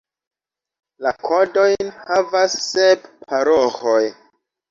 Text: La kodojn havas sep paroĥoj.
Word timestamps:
La 1.07 1.11
kodojn 1.25 1.91
havas 2.09 2.57
sep 2.71 3.05
paroĥoj. 3.27 4.01